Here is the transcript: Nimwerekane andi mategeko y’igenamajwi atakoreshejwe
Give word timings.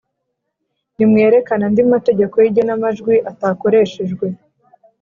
Nimwerekane 0.95 1.63
andi 1.67 1.81
mategeko 1.93 2.35
y’igenamajwi 2.43 3.15
atakoreshejwe 3.31 4.25